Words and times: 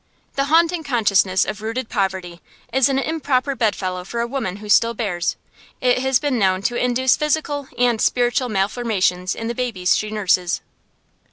The 0.33 0.45
haunting 0.45 0.83
consciousness 0.83 1.45
of 1.45 1.61
rooted 1.61 1.87
poverty 1.87 2.41
is 2.73 2.89
an 2.89 2.97
improper 2.97 3.53
bedfellow 3.53 4.03
for 4.03 4.19
a 4.19 4.25
woman 4.25 4.55
who 4.55 4.67
still 4.67 4.95
bears. 4.95 5.35
It 5.79 5.99
has 5.99 6.17
been 6.17 6.39
known 6.39 6.63
to 6.63 6.75
induce 6.75 7.15
physical 7.15 7.67
and 7.77 8.01
spiritual 8.01 8.49
malformations 8.49 9.35
in 9.35 9.47
the 9.47 9.53
babies 9.53 9.95
she 9.95 10.09
nurses. 10.09 10.61